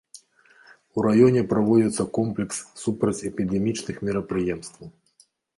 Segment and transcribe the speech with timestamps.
[0.97, 2.57] У раёне праводзіцца комплекс
[2.87, 4.87] супрацьэпідэмічных мерапрыемстваў.